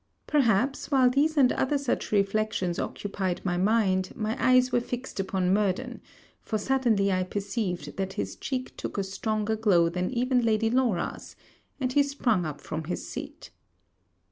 [0.25, 5.53] Perhaps, while these and other such reflections occupied my mind, my eyes were fixed upon
[5.53, 6.01] Murden,
[6.41, 11.35] for suddenly I perceived that his cheek took a stronger glow than even Lady Laura's;
[11.79, 13.51] and he sprang up from his seat.